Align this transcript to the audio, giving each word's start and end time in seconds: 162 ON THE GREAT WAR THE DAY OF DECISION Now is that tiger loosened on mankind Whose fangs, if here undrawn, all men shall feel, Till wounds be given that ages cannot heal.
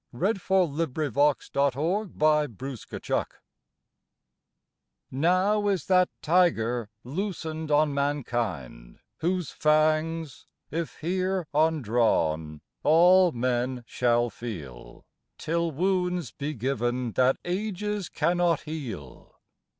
162 0.09 0.53
ON 0.73 0.77
THE 0.79 0.87
GREAT 0.87 1.13
WAR 1.15 1.35
THE 1.53 2.09
DAY 2.09 2.25
OF 2.25 2.57
DECISION 2.89 3.25
Now 5.11 5.67
is 5.67 5.85
that 5.85 6.09
tiger 6.23 6.89
loosened 7.03 7.69
on 7.69 7.93
mankind 7.93 8.97
Whose 9.19 9.51
fangs, 9.51 10.47
if 10.71 10.95
here 11.01 11.45
undrawn, 11.53 12.61
all 12.81 13.31
men 13.31 13.83
shall 13.85 14.31
feel, 14.31 15.05
Till 15.37 15.69
wounds 15.69 16.31
be 16.31 16.55
given 16.55 17.11
that 17.11 17.37
ages 17.45 18.09
cannot 18.09 18.61
heal. 18.61 19.35